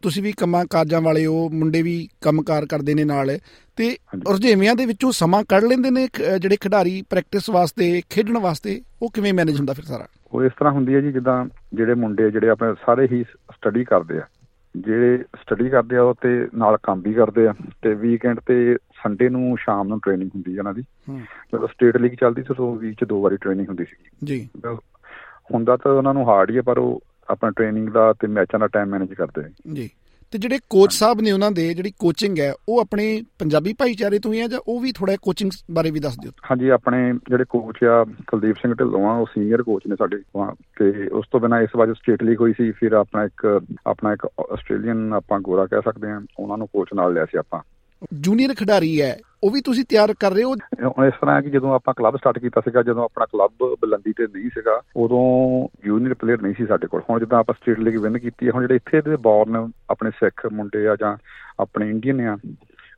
ਤੁਸੀਂ 0.01 0.24
ਵੀ 0.24 0.31
ਕੰਮਾਂ 0.31 0.65
ਕਾਰਜਾਂ 0.69 1.01
ਵਾਲੇ 1.01 1.25
ਹੋ 1.25 1.50
ਮੁੰਡੇ 1.50 1.81
ਵੀ 1.81 2.07
ਕੰਮਕਾਰ 2.21 2.65
ਕਰਦੇ 2.65 2.94
ਨੇ 2.94 3.03
ਨਾਲ 3.03 3.38
ਤੇ। 3.75 3.97
ਰੁਝੇਵਿਆਂ 4.30 4.75
ਦੇ 4.75 4.85
ਵਿੱਚੋਂ 4.85 5.12
ਸਮਾਂ 5.12 5.44
ਕੱਢ 5.50 5.63
ਲੈਂਦੇ 5.63 5.91
ਨੇ 5.91 6.07
ਜਿਹੜੇ 6.39 6.56
ਖਿਡਾਰੀ 6.56 7.01
ਪ੍ਰੈਕਟਿਸ 7.09 7.50
ਵਾਸਤੇ 7.50 8.01
ਖੇਡਣ 8.09 8.38
ਵਾਸਤੇ 8.38 8.81
ਉਹ 9.01 9.12
ਕਿਵੇਂ 9.12 9.33
ਮੈਨੇਜ 9.33 9.57
ਹੁੰਦਾ 9.57 9.74
ਫਿਰ 9.74 9.85
ਸਾਰਾ? 9.85 10.07
ਉਹ 10.31 10.44
ਇਸ 10.44 10.51
ਤਰ੍ਹਾਂ 10.59 10.74
ਹੁੰਦੀ 10.74 10.95
ਹੈ 10.95 11.01
ਜੀ 11.01 11.12
ਜਿੱਦਾਂ 11.12 11.45
ਜਿਹੜੇ 11.74 11.94
ਮੁੰਡੇ 11.94 12.31
ਜਿਹੜੇ 12.31 12.50
ਆਪਣੇ 12.50 12.74
ਸਾਰੇ 12.85 13.07
ਹੀ 13.12 13.24
ਸਟੱਡੀ 13.24 13.83
ਕਰਦੇ 13.83 14.18
ਆ 14.18 14.21
ਜਿਹੜੇ 14.78 15.24
ਸਟੱਡੀ 15.42 15.70
ਕਰਦੇ 15.70 15.98
ਆ 15.98 16.02
ਉਹ 16.02 16.16
ਤੇ 16.22 16.48
ਨਾਲ 16.56 16.78
ਕੰਮ 16.84 17.02
ਵੀ 17.02 17.14
ਕਰਦੇ 17.14 17.48
ਆ 17.48 17.54
ਤੇ 17.81 17.94
ਵੀਕਐਂਡ 17.94 18.40
ਤੇ 18.46 18.75
ਸੰਡੇ 18.75 19.30
ਨੂੰ 19.30 19.58
ਸ਼ਾਮ 19.58 19.88
ਨੂੰ 19.88 20.00
ਟ੍ਰੇਨਿੰਗ 20.00 20.30
ਹੁੰਦੀ 20.36 20.54
ਹੈ 20.54 20.60
ਉਹਨਾਂ 20.60 20.74
ਦੀ। 20.74 20.81
ਜਦੋਂ 21.54 21.68
ਸਟੇਟ 21.68 21.98
ਲੀਗ 21.98 22.12
ਚੱਲਦੀ 22.12 22.42
ਸੀ 22.42 22.48
ਉਦੋਂ 22.52 22.75
ਵੀਕ 22.75 23.00
'ਚ 23.02 23.04
ਦੋ 23.04 23.22
ਵਾਰੀ 23.22 23.38
ਟ੍ਰੇਨਿੰਗ 23.38 23.68
ਹੁੰਦੀ 23.68 23.86
ਸੀ 23.86 24.10
ਜੀ। 24.24 24.50
ਹੁੰਦਾ 25.54 25.78
ਤਾਂ 25.78 25.92
ਉਹਨਾਂ 25.92 26.14
ਨੂੰ 26.14 26.30
ਹਾਰਡ 26.30 26.50
ਹੀ 26.50 26.58
ਹੈ 26.58 26.62
ਪਰ 26.62 26.78
ਉਹ 26.78 27.02
ਆਪਣਾ 27.30 27.52
ਟ੍ਰੇਨਿੰਗ 27.52 27.90
ਦਾ 27.90 28.14
ਤੇ 28.14 28.28
ਮੈਚਾਂ 28.28 28.60
ਦਾ 28.60 28.68
ਟਾਈਮ 28.68 28.88
ਮੈਨੇਜ 28.88 29.14
ਕਰਦੇ 29.14 29.42
ਆ। 29.42 29.50
ਜੀ। 29.74 29.90
ਤੇ 30.33 30.39
ਜਿਹੜੇ 30.39 30.59
ਕੋਚ 30.69 30.94
ਸਾਹਿਬ 30.94 31.21
ਨੇ 31.21 31.31
ਉਹਨਾਂ 31.31 31.51
ਦੇ 31.51 31.74
ਜਿਹੜੀ 31.74 31.91
ਕੋਚਿੰਗ 32.00 32.39
ਹੈ 32.39 32.53
ਉਹ 32.69 32.80
ਆਪਣੇ 32.80 33.24
ਪੰਜਾਬੀ 33.39 33.74
ਭਾਈਚਾਰੇ 33.74 34.19
ਤੋਂ 34.19 34.33
ਹੀ 34.33 34.41
ਹੈ 34.41 34.47
ਜਾਂ 34.47 34.59
ਉਹ 34.68 34.80
ਵੀ 34.80 34.91
ਥੋੜਾ 34.91 35.15
ਕੋਚਿੰਗ 35.21 35.51
ਬਾਰੇ 35.71 35.91
ਵੀ 35.91 36.00
ਦੱਸ 36.00 36.15
ਦਿਓ? 36.19 36.31
ਹਾਂਜੀ 36.51 36.69
ਆਪਣੇ 36.69 37.13
ਜਿਹੜੇ 37.13 37.44
ਕੋਚ 37.50 37.83
ਆ 37.83 38.06
ਕੁਲਦੀਪ 38.27 38.56
ਸਿੰਘ 38.56 38.74
ਢਿੱਲੋਂ 38.74 39.06
ਆ 39.06 39.13
ਉਹ 39.13 39.25
ਸੀਨੀਅਰ 39.25 39.63
ਕੋਚ 39.63 39.83
ਨੇ 39.88 39.95
ਸਾਡੇ 39.95 40.18
ਤੇ 40.80 41.07
ਉਸ 41.07 41.25
ਤੋਂ 41.31 41.39
ਬਿਨਾਂ 41.39 41.62
ਇਸ 41.62 41.69
ਵਾਰ 41.75 41.94
ਸਟੇਟ 41.94 42.24
ਲੀਗ 42.24 42.41
ਹੋਈ 42.41 42.53
ਸੀ 42.53 42.71
ਫਿਰ 42.71 42.94
ਆਪਣਾ 42.94 43.24
ਇੱਕ 43.24 43.62
ਆਪਣਾ 43.88 44.13
ਇੱਕ 44.13 44.25
ਆਸਟ੍ਰੇਲੀਅਨ 44.25 45.13
ਆਪਾਂ 45.13 45.39
ਗੋਰਾ 45.39 45.65
ਕਹਿ 45.65 45.81
ਸਕਦੇ 45.81 46.12
ਆ 46.12 46.21
ਉਹਨਾਂ 46.39 46.57
ਨੂੰ 46.57 46.68
ਕੋਚ 46.68 46.89
ਨਾਲ 46.95 47.13
ਲਿਆ 47.13 47.25
ਸੀ 47.25 47.38
ਆਪਾਂ। 47.38 47.62
ਜੂਨੀਅਰ 48.13 48.53
ਖਿਡਾਰੀ 48.53 49.01
ਹੈ 49.01 49.19
ਉਹ 49.44 49.51
ਵੀ 49.51 49.62
ਤੁਸੀਂ 49.62 49.84
ਤਿਆਰ 49.90 50.13
ਕਰ 50.19 50.31
ਰਹੇ 50.31 50.44
ਹੋ? 50.44 50.54
ਇਸ 51.07 51.13
ਤਰ੍ਹਾਂ 51.22 51.36
ਹੈ 51.36 51.42
ਕਿ 51.42 51.50
ਜਦੋਂ 51.50 51.74
ਆਪਾਂ 51.75 51.94
ਕਲੱਬ 51.94 52.18
ਸਟਾਰਟ 52.18 52.40
ਕੀਤਾ 52.40 52.62
ਸੀਗਾ 52.62 52.84
ਜਦੋਂ 52.84 53.04
ਆਪਣਾ 53.04 53.25
ਕਲੱਬ 53.25 53.51
ਬੁਲੰਦੀ 53.81 54.13
ਤੇ 54.18 54.28
ਨਹੀਂ 54.34 54.50
ਸੀਗਾ 54.50 54.81
ਉਦੋਂ 54.98 55.24
ਜੂਨੀਅਰ 55.86 56.13
ਪਲੇਅਰ 56.13 56.42
ਨਹੀਂ 56.42 56.54
ਸੀ 56.57 56.66
ਸਾਡੇ 56.66 56.88
ਕੋਲ। 56.88 57.01
ਹੁਣ 57.10 57.19
ਜਿੱਦਾਂ 57.19 57.40
ਆਪਾਂ 57.40 57.56
ਸਟੇਟ 57.62 57.80
ਲੀਗ 57.80 57.98
ਵਿਨ 57.98 58.18
ਕੀਤੀ 58.18 58.48
ਹੈ 58.48 58.51
ਹੁਣ 58.51 58.62
ਜਿਹੜੇ 58.62 58.75
ਇੱਥੇ 58.75 59.01
ਦੇ 59.01 59.16
ਬੌਰਨ 59.24 59.72
ਆਪਣੇ 59.90 60.12
ਸਿੱਖ 60.12 60.45
ਮੁੰਡੇ 60.54 60.88
ਆ 60.88 60.95
ਜਾਂ 61.01 61.16
ਆਪਣੇ 61.60 61.90
ਇੰਡੀਅਨ 61.90 62.22
ਆ 62.22 62.38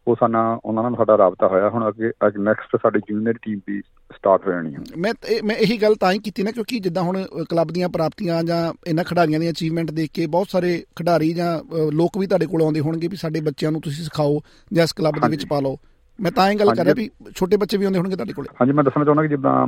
ਉਹ 0.08 0.16
ਸਾਨਾ 0.20 0.42
ਉਹਨਾਂ 0.66 0.84
ਨਾਲ 0.84 0.96
ਸਾਡਾ 0.96 1.18
ਰਾਬਤਾ 1.18 1.48
ਹੋਇਆ। 1.48 1.70
ਹੁਣ 1.70 1.88
ਅੱਗੇ 1.88 2.10
ਅੱਗੇ 2.28 2.42
ਨੈਕਸਟ 2.44 2.76
ਸਾਡੀ 2.82 3.00
ਜੂਨੀਅਰ 3.10 3.38
ਟੀਮ 3.42 3.60
ਵੀ 3.68 3.82
ਸਟਾਰਟ 4.16 4.46
ਹੋ 4.48 4.52
ਜਾਣੀ 4.52 4.74
ਹੈ 4.74 4.80
ਮੈਂ 4.98 5.14
ਮੈਂ 5.44 5.56
ਇਹੀ 5.56 5.78
ਗੱਲ 5.82 5.96
ਤਾਂ 5.96 6.12
ਹੀ 6.12 6.20
ਕੀਤੀ 6.20 6.44
ਨਾ 6.44 6.52
ਕਿਉਂਕਿ 6.52 6.80
ਜਿੱਦਾਂ 6.80 7.04
ਹੁਣ 7.04 7.24
ਕਲੱਬ 7.50 7.72
ਦੀਆਂ 7.72 7.90
ਪ੍ਰਾਪਤੀਆਂ 7.90 8.44
ਜਾਂ 8.44 8.62
ਇਹਨਾਂ 8.88 9.04
ਖਿਡਾਰੀਆਂ 9.04 9.40
ਦੀਆਂ 9.40 9.52
ਅਚੀਵਮੈਂਟ 9.52 9.92
ਦੇਖ 9.92 10.12
ਕੇ 10.14 10.28
ਬਹੁਤ 10.28 10.50
ਸਾਰੇ 10.50 10.78
ਖਿਡਾਰੀ 10.96 11.34
ਜਾਂ 11.34 11.52
ਲੋਕ 11.94 12.18
ਵੀ 12.18 12.28
ਤੁਹਾਡੇ 12.28 12.46
ਕੋਲ 12.46 12.62
ਆਉਂਦੇ 12.62 12.80
ਹੋਣਗੇ 12.80 13.08
ਵੀ 13.08 13.16
ਸਾਡੇ 13.16 13.42
ਬੱਚਿਆਂ 13.42 13.72
ਨੂੰ 13.72 13.82
ਤੁਸੀਂ 13.82 14.04
ਸਿਖਾਓ 14.04 14.40
ਜਾਂ 14.74 14.84
ਇਸ 14.84 14.94
ਕਲੱਬ 14.94 15.20
ਦੇ 15.22 15.30
ਵਿੱਚ। 15.30 15.46
ਪਾ 15.46 15.60
ਲਓ। 15.60 15.78
ਮੈਂ 16.22 16.32
ਤਾਂ 16.32 16.50
ਇਹ 16.52 16.58
ਗੱਲ 16.60 16.76
ਕਰ 16.76 16.84
ਰਿਹਾ। 16.84 16.94
ਵੀ 16.98 17.10
ਛੋਟੇ 17.36 17.58
ਬੱਚੇ 17.58 17.78
ਵੀ 17.78 17.86
ਆਉਂਦੇ 17.86 18.00
ਹੋਣਗੇ 18.00 18.16
ਤੁਹਾਡੇ 18.16 18.34
ਕੋਲ। 18.34 18.46
ਹਾਂਜੀ 18.62 18.74
ਮੈਂ 18.74 18.84
ਦੱਸਣਾ 18.84 19.04
ਚਾਹੁੰਦਾ 19.06 19.24
ਕਿ 19.24 19.30
ਜਿੱਦਾਂ 19.30 19.68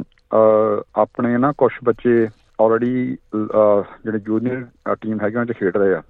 ਆਪਣੇ 0.95 1.38
ਨਾ 1.38 1.51
ਕੁਝ 1.57 1.71
ਬੱਚੇ 1.83 2.27
ਆਲਰੇਡੀ 2.61 3.17
ਜਿਹੜੇ 4.05 4.19
ਜੂਨੀਅਰ 4.19 4.65
ਟੀਮ 5.01 5.21
ਹੈਗੇ 5.21 5.35
ਉਹਨਾਂ 5.35 5.45
'ਚ 5.45 5.57
ਖੇਡ 5.57 5.77
ਰਹੇ 5.77 5.94
ਆ। 5.94 6.01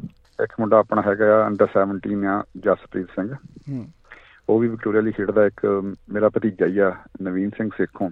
ਇੱਕ 0.43 0.53
ਮੁੰਡਾ 0.59 0.77
ਆਪਣਾ 0.77 1.01
ਹੈਗਾ 1.01 1.43
ਆ 1.43 1.47
ਅੰਡਰ 1.47 1.67
17 1.77 2.25
ਆ 2.25 2.43
ਜਸਪ੍ਰੀਤ 2.57 3.07
ਸਿੰਘ। 3.07 3.33
ਹੂੰ। 3.69 3.87
ਉਹ 4.49 4.59
ਵੀ 4.59 4.67
ਵਿਕਟੋਰੀਆ 4.67 5.01
ਲਈ 5.01 5.11
ਖੇਡਦਾ 5.11 5.45
ਇੱਕ 5.45 5.65
ਮੇਰਾ 6.13 6.29
ਭਤੀਜਾ 6.29 6.65
ਹੀ 6.65 6.77
ਆ 6.79 6.91
ਨਵੀਨ 7.21 7.49
ਸਿੰਘ 7.49 7.69
ਸੇਖੋਂ। 7.77 8.09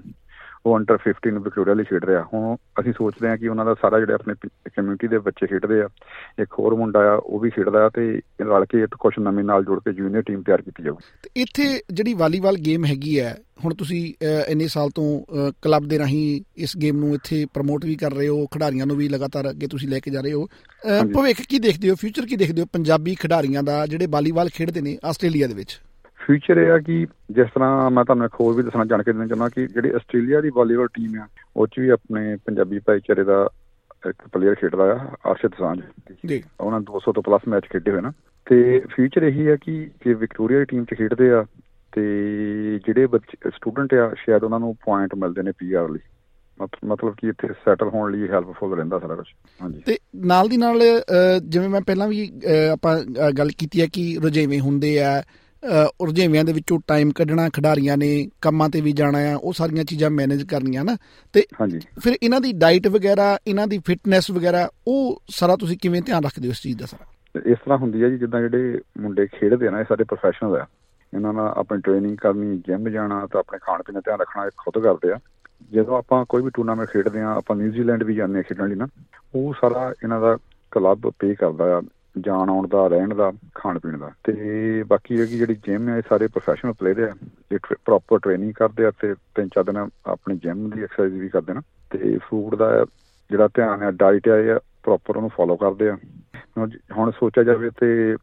ਉਹ 0.66 0.78
ਅੰਡਰ 0.78 0.98
15 1.06 1.42
ਵਿਕਟੋਰੀਆ 1.44 1.74
ਲਈ 1.74 1.84
ਖੇਡ 1.84 2.06
ਰਿਹਾ। 2.06 2.24
ਹੁਣ 2.34 2.56
ਅਸੀਂ 2.80 2.94
ਸੋਚਦੇ 2.94 3.28
ਹਾਂ 3.28 3.38
ਕਿ 3.38 3.48
ਉਹਨਾਂ 3.48 3.66
ਦਾ 3.66 3.74
ਸਾਰਾ 3.74 4.00
ਜਿਹੜੇ 4.00 4.14
ਆਪਣੇ 4.14 4.36
ਕਮਿਊਨਿਟੀ 4.76 5.08
ਦੇ 5.08 5.18
ਬੱਚੇ 5.18 5.48
ਖੇਡਦੇ 5.48 5.82
ਆ 5.82 5.88
ਇੱਕ 6.42 6.54
ਹੋਰ 6.60 6.76
ਮੁੰਡਾ 6.76 7.00
ਆ 7.12 7.16
ਉਹ 7.26 7.40
ਵੀ 7.40 7.50
ਖੇਡਦਾ 7.50 7.86
ਆ 7.86 7.90
ਤੇ 7.90 8.08
ਰਲ 8.42 8.66
ਕੇ 8.66 8.86
ਕੁਝ 9.00 9.14
ਨਵੇਂ 9.20 9.44
ਨਾਲ 9.44 9.64
ਜੁੜ 9.66 9.80
ਕੇ 9.80 9.94
ਜੂਨੀਅਰ 9.94 10.22
ਟੀਮ 10.22 10.42
ਤਿਆਰ 10.42 10.62
ਕੀਤੀ 10.62 10.84
ਜਾਊ 10.84 10.96
ਤੇ 11.24 11.30
ਇੱਥੇ 11.42 11.82
ਜਿਹੜੀ 11.94 12.14
ਵਾਲੀਬਾਲ 12.14 12.56
ਗੇਮ 12.58 12.86
ਹੈਗੀ 12.86 13.20
ਹੈ 13.20 13.38
ਹੁਣ 13.66 13.74
ਤੁਸੀਂ 13.74 14.02
ਇੰਨੇ 14.48 14.68
ਸਾਲ 14.68 14.90
ਤੋਂ 14.90 15.06
ਕਲੱਬ 15.62 15.88
ਦੇ 15.88 16.00
ਰਾਹੀਂ 16.00 16.42
ਇਸ 16.58 16.78
ਗੇਮ 16.78 16.98
ਨੂੰ 17.00 17.14
ਇੱਥੇ 17.16 17.46
ਪ੍ਰਮੋਟ 17.54 17.86
ਵੀ 17.86 17.96
ਕਰ 17.96 18.14
ਰਹੇ 18.14 18.28
ਹੋ 18.28 18.46
ਖਿਡਾਰੀਆਂ 18.46 18.86
ਨੂੰ 18.86 18.98
ਵੀ 18.98 19.10
ਲਗਾਤਾਰ 19.10 19.50
ਅੱਗੇ 19.50 19.68
ਤੁਸੀਂ 19.68 19.90
ਲੈ 19.90 20.00
ਕੇ 20.00 20.12
ਜਾ 20.12 20.22
ਰਹੇ 20.22 20.34
ਹੋ। 20.34 20.48
ਭਵਿੱਖ 21.14 21.42
ਕੀ 21.50 21.60
ਦੇਖਦੇ 21.60 21.90
ਹੋ 21.90 21.96
ਫਿਊਚਰ 21.96 22.26
ਕੀ 22.26 22.36
ਦੇਖਦੇ 22.36 22.62
ਹੋ? 22.62 22.68
ਪੰਜਾਬੀ 22.74 23.16
ਖਿਡਾਰੀਆਂ 23.16 23.64
ਦਾ 23.64 23.86
ਜਿਹੜੇ 23.86 24.08
ਵਾਲੀਬਾਲ 24.10 24.50
ਖੇਡਦੇ 24.54 24.82
ਨੇ 24.82 24.98
ਆਸਟ੍ਰੇਲੀਆ 25.06 25.48
ਦੇ 25.48 25.54
ਵਿੱਚ। 25.54 25.80
ਫਿਊਚਰ 26.28 26.58
ਇਹ 26.58 26.72
ਆ 26.72 26.78
ਕਿ 26.78 27.08
ਜਿਸ 27.32 27.48
ਤਰ੍ਹਾਂ 27.56 27.92
ਮੈਂ 27.92 28.06
ਤੁਹਾਨੂੰ 28.06 28.26
ਇੱਕ 28.26 28.34
ਹੋਰ 28.42 28.56
ਵੀ 28.56 28.64
ਦੱਸਣਾ 28.64 28.86
ਜਾਣ 28.86 29.04
ਕੇ 29.04 29.14
ਦੇਣਾ 29.14 29.28
ਚਾਹੁੰਦਾ 29.28 29.50
ਕਿ 29.50 29.68
ਜਿਹੜੀ 29.68 29.90
ਆਸਟ੍ਰੇਲੀਆ 29.90 30.42
ਦੀ 30.42 30.50
ਵਾਲੀਬਾਲ 30.56 30.88
ਟੀਮ 30.88 31.22
ਆ 31.22 31.28
ਉਹ 31.58 31.68
'ਚ 31.68 31.80
ਵੀ 31.80 31.90
ਆਪਣੇ 31.90 32.38
ਪੰਜਾਬੀ 32.46 32.80
ਭਾਈਚਾਰੇ 32.80 33.24
ਦਾ 33.24 33.50
ਇੱਕ 34.10 34.28
ਪਲੇਅਰ 34.28 34.56
ਖੇਡਦਾ 34.56 34.84
ਆ 34.84 35.32
ਅਰਸ਼ਦ 35.32 35.52
ਸਾਂਝ। 35.60 35.82
ਜੀ। 36.26 36.44
ਉਹਨਾਂ 36.60 36.80
200 36.80 37.12
ਤੋਂ 37.12 37.24
ਪਲੱਸ 37.24 37.42
ਮੈਚ 37.48 37.64
ਖੇਡੇ 37.64 37.92
ਹੋਏ 37.92 38.02
ਨਾ। 38.02 38.12
ਤੇ 38.46 38.80
ਫਿਊਚਰ 38.80 39.24
ਇਹੀ 39.24 39.48
ਹੈ 39.48 39.56
ਕਿ 39.56 39.90
ਕਿ 40.02 40.14
ਵਿਕਟੋਰੀਆ 40.14 40.60
ਦੀ 40.60 40.66
ਟੀਮ 40.66 40.86
'ਚ 40.86 40.94
ਖੇਡਦੇ 40.94 41.32
ਆ 41.32 41.46
ਤੇ 41.92 42.02
ਜਿਹੜੇ 42.86 43.06
ਬੱਚੇ 43.06 43.50
ਸਟੂਡੈਂਟ 43.50 43.94
ਆ 43.94 44.14
ਸ਼ਾਇਦ 44.18 44.44
ਉਹਨਾਂ 44.44 44.60
ਨੂੰ 44.60 44.76
ਪੁਆਇੰਟ 44.76 45.16
ਮਿਲਦੇ 45.16 45.42
ਨੇ 45.44 45.52
ਪੀਆਰ 45.52 45.90
ਲਈ। 45.90 46.00
ਮਤ- 46.62 46.88
ਮਤਲਬ 46.88 47.16
ਕਿ 47.18 47.28
ਇੱਥੇ 47.28 47.48
ਸੈਟਲ 47.48 47.88
ਹੋਣ 47.88 48.12
ਲਈ 48.12 48.28
ਹੈਲਪਫੁਲ 48.28 48.76
ਰਹਿੰਦਾ 48.76 49.00
ਸਾਰਾ 49.00 49.16
ਕੁਝ 49.16 49.28
ਹਾਂਜੀ। 49.62 49.82
ਤੇ 49.86 49.98
ਨਾਲ 50.16 50.48
ਦੀ 50.48 50.58
ਨਾਲ 50.58 50.82
ਜਿਵੇਂ 51.44 51.70
ਮੈਂ 51.70 51.82
ਪਹਿਲਾਂ 51.82 52.08
ਵੀ 52.08 52.32
ਆਪਾਂ 52.72 53.02
ਗੱਲ 53.38 53.50
ਕੀਤੀ 53.58 53.82
ਹੈ 53.82 53.88
ਕਿ 53.94 54.18
ਰੁਝੇਵੇਂ 54.24 54.60
ਹੁੰਦੇ 54.60 55.04
ਆ 55.04 55.24
ਅ, 55.66 56.06
ਰੁਝੇਵਿਆਂ 56.06 56.44
ਦੇ 56.44 56.54
ਵਿੱਚੋਂ 56.54 56.80
ਟਾਈਮ 56.88 57.12
ਕੱਢਣਾ 57.12 57.50
ਖਿਡਾਰੀਆਂ 57.50 57.98
ਨੇ 57.98 58.30
ਕੰਮਾਂ 58.42 58.70
ਤੇ 58.70 58.82
ਵੀ 58.82 58.92
ਜਾਣਾ 58.92 59.18
ਆ 59.18 59.36
ਉਹ 59.36 59.54
ਸਾਰੀਆਂ 59.54 59.84
ਚੀਜ਼ਾਂ 59.84 60.10
ਮੈਨੇਜ 60.10 60.44
ਕਰਨੀਆਂ 60.44 60.84
ਨਾ। 60.84 60.98
ਤੇ 61.34 61.44
ਹਾਂਜੀ। 61.62 61.80
ਫਿਰ 62.04 62.18
ਇਹਨਾਂ 62.24 62.42
ਦੀ 62.42 62.54
ਡਾਈਟ 62.54 62.88
ਵਗੈਰਾ 62.88 63.38
ਇਹਨਾਂ 63.48 63.68
ਦੀ 63.68 63.80
ਫਿਟਨੈਸ 63.86 64.32
ਵਗੈਰਾ 64.32 64.70
ਉਹ 64.88 65.22
ਸਾਰਾ 65.30 65.56
ਤੁਸੀਂ 65.56 65.78
ਕਿਵੇਂ 65.78 66.02
ਧਿਆਨ 66.02 66.24
ਰੱਖਦੇ 66.24 66.48
ਹੋ 66.48 66.52
ਇਸ 66.52 66.62
ਚੀਜ਼ 66.62 66.78
ਦਾ 66.78 66.86
ਸਾਰਾ? 66.86 67.06
ਇਸ 67.46 67.58
ਤਰ੍ਹਾਂ 67.58 67.78
ਹੁੰਦੀ 67.78 68.04
ਹੈ 68.04 68.10
ਜੀ 68.10 68.18
ਜਿੱਦਾਂ 68.18 68.42
ਜਿਹੜੇ 68.42 68.80
ਮੁੰਡੇ 69.00 69.28
ਖੇਡਦੇ 69.28 69.68
ਆ 69.68 69.72
ਨਾ 69.72 69.80
ਇਹ 69.80 69.86
ਸਾਡੇ 69.90 70.04
ਪ੍ਰੋਫੈਸ਼ਨਲ 70.04 70.56
ਆ। 70.56 70.66
ਇਹਨਾਂ 71.14 71.34
ਨਾਲ 71.34 71.54
ਆਪਣੀ 71.58 71.82
ਟ੍ਰੇਨਿੰਗ 71.82 72.18
ਕਰਨੀ 72.18 72.58
ਜਿਮ 72.58 72.90
ਜਾਣਾ 72.90 73.28
ਤਾਂ 73.32 73.40
ਆਪਣੇ 73.40 73.60
ਖਾਣ 73.62 73.84
ਪੀਣ 73.84 73.94
ਦਾ 73.94 74.00
ਧਿਆਨ 74.00 74.20
ਰੱਖਣਾ 74.20 74.46
ਇਹ 74.46 74.50
ਖੁਦ 74.58 74.84
ਕਰਦੇ 74.84 75.12
ਆ। 75.12 75.20
ਜਦੋਂ 75.74 75.98
ਆਪਾਂ 75.98 76.26
ਕੋਈ 76.30 76.42
ਵੀ 76.42 76.50
ਟੂਰਨਾਮੈਂਟ 76.54 76.90
ਖੇਡਦੇ 76.90 77.22
ਆ 77.22 77.34
ਆਪਾਂ 77.34 77.56
ਨਿਊਜ਼ੀਲੈਂਡ 77.56 78.04
ਵੀ 78.04 78.16
ਜਾਂਦੇ 78.16 78.40
ਆ 78.40 78.42
ਖੇਡਣ 78.42 78.70
ਲਈ 78.70 78.76
ਨਾ 78.76 78.88
ਉਹ 79.36 79.54
ਸਾਰਾ 79.54 79.94
ਇਹਨਾਂ 80.04 80.22
ਦਾ 80.22 80.38
ਕਲੱਬ 80.72 81.10
ਪੇ 81.20 81.36
ਕਰਦਾ 81.36 81.78
ਆ। 81.78 81.82
ਜਾਣ 82.22 82.50
ਆਉਣ 82.50 82.68
ਦਾ 82.68 82.88
ਰਹਿਣ 82.88 83.16
ਦਾ 83.16 83.32
ਖਾਣ 83.56 83.80
ਪੀਣ 83.80 83.98
ਦਾ। 83.98 84.12
ਤੇ 84.24 84.84
ਬਾਕੀ 84.88 85.16
ਇਹ 85.16 85.28
ਜਿਹੜੀ 85.28 85.56
ਜਿਮ 85.56 85.90
ਆ 85.90 85.98
ਇਹ 85.98 86.02
ਸਾਰੇ 86.10 86.28
ਪ੍ਰੋਫੈਸ਼ਨਲ 86.28 86.74
ਪਲੇਅਰ 86.74 87.00
ਆ 87.00 87.28
ਇਹ 87.52 87.60
ਪ੍ਰੋਪਰ 87.86 88.20
ਟ੍ਰੇਨਿੰਗ 88.20 88.54
ਕਰਦੇ 88.54 88.86
ਆ 88.86 88.92
ਤੇ 88.92 89.14
ਤਿੰਨ 89.14 89.48
ਚਾਰ 89.48 89.64
ਦਿਨ 89.64 89.90
ਆਪਣੀ 90.06 90.38
ਜਿਮ 90.38 90.70
ਦੀ 90.70 90.84
ਐਕਸਰਸਾਈਜ਼ 90.84 91.16
ਵੀ 91.16 91.30
ਕਰਦੇ 91.30 91.54
ਨਾ। 91.54 91.62
ਤੇ 91.90 92.18
ਫੂਡ 92.18 92.56
ਦਾ 92.56 92.86
ਜਿਹੜਾ 93.30 93.48
ਧਿਆਨ 93.48 93.84
ਆ 93.84 93.92
ਡਾਈਟ 93.92 94.28
ਇਹ 94.28 94.60
ਪ੍ਰੋਪਰ 94.84 95.16
ਉਹਨੂੰ 95.16 95.30
ਫੋਲੋ 95.30 95.56
ਕਰਦੇ 95.56 95.90
ਆ। 95.90 95.98
ਹੁਣ 96.98 97.12
ਸੋਚਿਆ 97.12 97.44
ਜਾਵੇ 97.44 97.70
ਤੇ 97.82 98.16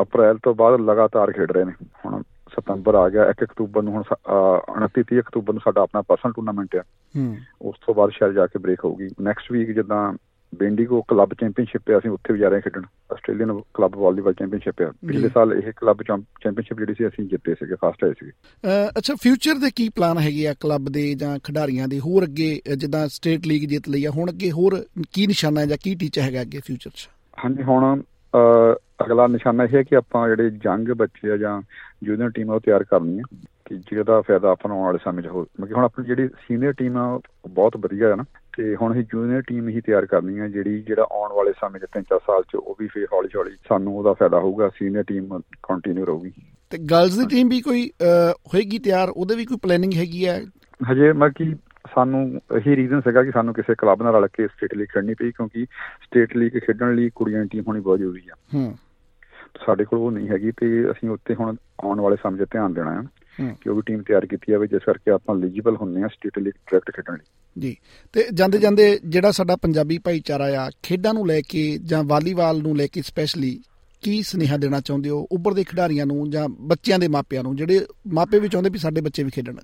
ਅਪ੍ਰੈਲ 0.00 0.38
ਤੋਂ 0.42 0.54
ਬਾਅਦ 0.54 0.80
ਲਗਾਤਾਰ 0.80 1.32
ਖੇਡ 1.32 1.52
ਰਹੇ 1.52 1.64
ਨੇ। 1.64 1.72
ਹੁਣ 2.06 2.22
ਸਤੰਬਰ 2.22 2.94
ਆ 2.94 3.08
ਗਿਆ 3.08 3.24
1 3.24 3.44
ਅਕਤੂਬਰ 3.44 3.82
ਨੂੰ 3.82 3.92
ਹੁਣ 3.92 4.02
ਸ- 4.02 4.14
ਅਹ 4.14 4.72
29 4.72 5.02
30 5.02 5.20
ਅਕਤੂਬਰ 5.20 5.52
ਨੂੰ 5.54 5.60
ਸਾਡਾ 5.64 5.82
ਆਪਣਾ 5.82 6.02
ਪਰਸਨਲ 6.02 6.32
ਟੂਰਨਾਮੈਂਟ 6.32 6.76
ਆ। 6.76 6.82
ਹੂੰ। 7.16 7.36
ਉਸ 7.62 7.76
ਤੋਂ 7.86 7.94
ਬਾਅਦ 7.94 8.10
ਸ਼ਾਇਦ 8.10 8.32
ਜਾ 8.32 8.46
ਕੇ 8.46 8.58
ਬ੍ਰੇਕ 8.58 8.84
ਹੋਊਗੀ। 8.84 9.08
ਨੈਕਸਟ 9.20 9.52
ਵੀਕ 9.52 9.70
ਜਿੱਦਾਂ 9.70 10.12
ਬੈਂਡੀਗੋ 10.52 11.00
ਕਲੱਬ 11.08 11.32
ਚੈਂਪੀਅਨਸ਼ਿਪ 11.40 11.90
ਹੈ 11.90 11.98
ਅਸੀਂ 11.98 12.10
ਉੱਥੇ 12.10 12.32
ਵੀ 12.32 12.38
ਜਾ 12.38 12.48
ਰਹੇ 12.48 12.60
ਖੇਡਣ 12.60 12.82
ਆਸਟ੍ਰੇਲੀਅਨ 13.12 13.60
ਕਲੱਬ 13.74 13.96
ਵਾਲੀਬਾਲ 13.96 14.32
ਚੈਂਪੀਅਨਸ਼ਿਪ 14.34 14.80
ਹੈ 14.82 14.90
ਪਿਛਲੇ। 15.06 15.28
ਸਾਲ 15.34 15.52
ਇਹ 15.52 15.72
ਕਲੱਬ 15.76 16.02
ਚੈਂਪੀਅਨਸ਼ਿਪ 16.02 16.78
ਜਿਹੜੀ 16.78 16.94
ਸੀ 16.98 17.06
ਅਸੀਂ 17.08 17.24
ਜਿੱਤੇ 17.28 17.54
ਸੀਗੇ 17.54 17.74
ਫਸਟ 17.84 18.04
ਆਏ 18.04 18.12
ਸੀਗੇ। 18.20 18.32
ਅੱਛਾ 18.98 19.14
ਫਿਊਚਰ 19.22 19.58
ਦੇ 19.58 19.70
ਕੀ 19.76 19.88
ਪਲਾਨ 19.96 20.18
ਹੈਗੇ 20.18 20.46
ਆ 20.48 20.54
ਕਲੱਬ 20.60 20.88
ਦੇ 20.92 21.14
ਜਾਂ 21.14 21.38
ਖਿਡਾਰੀਆਂ 21.44 21.88
ਦੇ? 21.88 21.98
ਹੋਰ 22.00 22.24
ਅੱਗੇ 22.24 22.50
ਜਿੱਦਾਂ 22.76 23.06
ਸਟੇਟ 23.08 23.46
ਲੀਗ 23.46 23.68
ਜਿੱਤ 23.68 23.88
ਲਈ 23.88 24.04
ਆ 24.04 24.10
ਹੁਣ 24.10 24.30
ਅੱਗੇ 24.30 24.50
ਹੋਰ 24.50 24.82
ਕੀ 25.12 25.26
ਨਿਸ਼ਾਨਾ 25.26 25.60
ਹੈ 25.60 25.66
ਜਾਂ 25.66 25.78
ਕੀ 25.82 25.94
ਟੀਚਾ 25.94 26.22
ਹੈਗਾ 26.22 26.42
ਅੱਗੇ 26.42 26.60
ਫਿਊਚਰ 26.66 26.90
'ਚ? 26.90 27.08
ਹਾਂਜੀ 27.44 27.62
ਹੁਣ 27.62 28.02
ਅਗਲਾ 29.04 29.26
ਨਿਸ਼ਾਨਾ 29.26 29.64
ਇਹ 29.64 29.76
ਹੈ 29.76 29.82
ਕਿ 29.82 29.96
ਆਪਾਂ 29.96 30.28
ਜਿਹੜੇ 30.28 30.50
ਜੰਗ 30.64 30.88
ਬੱਚੇ 30.96 31.30
ਆ 31.30 31.36
ਜਾਂ 31.36 31.60
ਜੂਨੀਅਰ 32.04 32.30
ਟੀਮ 32.30 32.50
ਉਹ 32.50 32.60
ਤਿਆਰ 32.60 32.84
ਕਰਨੀ 32.84 33.18
ਹੈ 33.18 33.22
ਕਿ 33.66 33.76
ਜਿਹਦਾ 33.90 34.20
ਫਾਇਦਾ 34.20 34.50
ਆਪਾਂ 34.50 34.68
ਨੂੰ 34.68 34.76
ਆਉਣ 34.76 34.86
ਵਾਲੇ 34.86 34.98
ਸਮੇਂ 35.04 35.22
'ਚ 35.22 35.26
ਹੋ 35.26 35.44
ਕਿਉਂਕਿ 35.44 35.74
ਹੁਣ 35.74 35.84
ਆਪਣੀ 35.84 36.06
ਜਿਹੜੀ 36.06 36.28
ਸੀਨੀਅਰ 36.46 36.72
ਟੀਮ 36.72 36.96
ਆ 36.96 37.20
ਬਹੁਤ 37.48 37.76
ਵਧੀਆ 37.76 38.08
ਹੈ 38.08 38.16
ਨਾ। 38.16 38.24
ਤੇ 38.60 38.76
ਹੁਣ 38.76 38.92
ਅਸੀਂ 38.92 39.04
ਜੂਨੀਅਰ 39.04 39.42
ਟੀਮ 39.42 39.68
ਹੀ 39.68 39.80
ਤਿਆਰ 39.80 40.06
ਕਰਨੀ 40.06 40.38
ਹੈ 40.38 40.48
ਜਿਹੜੀ 40.48 40.82
ਜਿਹੜਾ 40.82 41.02
ਆਉਣ 41.02 41.32
ਵਾਲੇ 41.32 41.52
ਸਮੇਂ 41.52 41.80
'ਚ 41.80 41.84
ਤਿੰਨ 41.84 42.04
ਚਾਰ 42.10 42.18
ਸਾਲ 42.18 42.42
'ਚ 42.42 42.54
ਉਹ 42.54 42.76
ਵੀ 42.80 42.86
ਫੇਰ 42.86 43.06
ਹੌਲੀ 43.12 43.28
ਹੌਲੀ 43.36 43.50
ਸਾਨੂੰ 43.68 43.98
ਉਹਦਾ 43.98 44.12
ਫਾਇਦਾ 44.12 44.38
ਹੋਊਗਾ 44.38 44.68
ਸੀਨੀਅਰ 44.68 45.02
ਟੀਮ 45.02 45.40
ਕੰਟੀਨਿਊ 45.62 46.04
ਰਹੂਗੀ। 46.04 46.32
ਤੇ 46.70 46.78
ਗਰਲਸ 46.78 47.18
ਦੀ 47.18 47.26
ਟੀਮ 47.26 47.48
ਵੀ 47.48 47.60
ਕੋਈ 47.60 47.90
ਹੋਏਗੀ 48.46 48.78
ਤਿਆਰ? 48.78 49.08
ਉਹਦੇ 49.10 49.36
ਵੀ 49.36 49.44
ਕੋਈ 49.44 49.58
ਪਲੈਨਿੰਗ 49.62 49.92
ਹੈਗੀ 49.92 50.26
ਹੈ 50.26 50.42
ਹਜੇ 50.90 51.12
ਮੈਂ 51.12 51.30
ਕਿ 51.30 51.54
ਸਾਨੂੰ 51.94 52.40
ਇਹੀ 52.56 52.76
ਰੀਜ਼ਨ 52.76 53.00
ਸੀਗਾ 53.00 53.22
ਕਿ 53.22 53.30
ਸਾਨੂੰ 53.30 53.54
ਕਿਸੇ 53.54 53.74
ਕਲੱਬ 53.78 54.02
ਨਾਲ 54.02 54.14
ਰਲ 54.14 54.28
ਕੇ 54.28 54.46
ਸਟੇਟ 54.46 54.74
ਲੀਗ 54.74 54.86
ਖੇਡਣੀ 54.86 55.14
ਪਈ 55.14 55.30
ਕਿਉਂਕਿ 55.30 55.66
ਸਟੇਟ 56.02 56.36
ਲੀਗ 56.36 56.52
ਖੇਡਣ 56.52 56.94
ਲਈ 56.94 57.10
ਕੁੜੀਆਂ 57.14 57.42
ਦੀ 57.42 57.48
ਟੀਮ 57.52 57.64
ਹੋਣੀ 57.68 57.80
ਬਹੁਤ 57.80 57.98
ਜ਼ਰੂਰੀ 57.98 58.22
ਆ। 58.32 58.34
ਹੂੰ। 58.54 58.76
ਸਾਡੇ 59.66 59.84
ਕੋਲ 59.84 59.98
ਉਹ 59.98 60.10
ਨਹੀਂ 60.10 60.28
ਹੈਗੀ 60.28 60.50
ਤੇ 60.50 60.90
ਅਸੀਂ 60.90 61.10
ਉੱਤੇ 61.10 61.34
ਹੁਣ 61.34 61.56
ਆਉਣ 61.84 62.00
ਵਾਲੇ 62.00 62.16
ਸਮੇਂ 62.16 62.46
'ਚ 62.46 62.48
ਧਿਆਨ 62.50 62.74
ਦੇਣਾ 62.74 62.96
ਹੂੰ 62.96 63.08
ਕਿ 63.48 63.70
ਉਹ 63.70 63.76
ਵੀ 63.76 63.82
ਟੀਮ 63.86 64.02
ਤਿਆਰ 64.02 64.26
ਕੀਤੀ 64.26 64.52
ਜਾਵੇ 64.52 64.66
ਜਿਸ 64.66 64.82
ਕਰਕੇ 64.86 65.10
ਆਪਾਂ 65.10 65.36
ਐਲੀਜੀਬਲ 65.36 65.76
ਹੁੰਨੇ 65.76 66.02
ਆ 66.02 66.06
ਸਟੇਟ 66.06 66.38
ਲੀਗ 66.38 66.52
ਡਾਇਰੈਕਟ 66.52 66.96
ਖੇਡਣ 66.96 67.12
ਲਈ। 67.12 67.24
ਜੀ। 67.58 67.76
ਤੇ 68.12 68.24
ਜਾਂਦੇ 68.34 68.58
ਜਾਂਦੇ 68.58 68.98
ਜਿਹੜਾ 69.08 69.30
ਸਾਡਾ 69.30 69.56
ਪੰਜਾਬੀ 69.56 69.98
ਭਾਈਚਾਰਾ 69.98 70.44
ਆ 70.44 70.70
ਖੇਡਾਂ 70.82 71.14
ਨੂੰ 71.14 71.26
ਲੈ 71.26 71.40
ਕੇ 71.48 71.78
ਜਾਂ 71.78 72.04
ਵਾਲੀਬਾਲ 72.04 72.62
ਨੂੰ 72.62 72.76
ਲੈ 72.76 72.86
ਕੇ 72.86 73.02
ਸਪੈਸ਼ਲੀ 73.02 73.60
ਕੀ 74.02 74.22
ਸੁਨੇਹਾ 74.22 74.56
ਦੇਣਾ 74.56 74.80
ਚਾਹੁੰਦੇ 74.80 75.10
ਹੋ? 75.10 75.26
ਉੱਭਰਦੇ 75.32 75.64
ਖਿਡਾਰੀਆਂ 75.64 76.06
ਨੂੰ 76.06 76.30
ਜਾਂ 76.30 76.48
ਬੱਚਿਆਂ 76.60 76.98
ਦੇ 76.98 77.08
ਮਾਪਿਆਂ 77.08 77.42
ਨੂੰ? 77.42 77.56
ਜਿਹੜੇ 77.56 77.86
ਮਾਪੇ 78.12 78.38
ਵੀ 78.38 78.48
ਚਾਹੁੰਦੇ 78.48 78.70
ਵੀ 78.70 78.78
ਸਾਡੇ 78.78 79.00
ਬੱਚੇ 79.00 79.24
ਵੀ 79.24 79.30
ਖੇਡਣ। 79.30 79.56